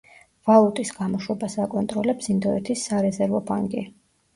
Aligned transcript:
ვალუტის 0.49 0.93
გამოშვებას 1.01 1.57
აკონტროლებს 1.67 2.33
ინდოეთის 2.37 2.91
სარეზერვო 2.91 3.49
ბანკი. 3.53 3.91